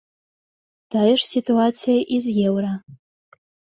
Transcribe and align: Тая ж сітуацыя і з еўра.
Тая 0.95 1.11
ж 1.19 1.29
сітуацыя 1.35 1.99
і 2.17 2.21
з 2.25 2.49
еўра. 2.53 2.71